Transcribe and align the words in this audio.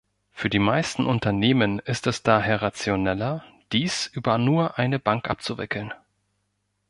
Für 0.31 0.49
die 0.49 0.57
meisten 0.57 1.05
Unternehmen 1.05 1.77
ist 1.77 2.07
es 2.07 2.23
daher 2.23 2.63
rationeller, 2.63 3.43
dies 3.71 4.07
über 4.07 4.39
nur 4.39 4.79
eine 4.79 4.97
Bank 4.97 5.29
abzuwickeln. 5.29 5.93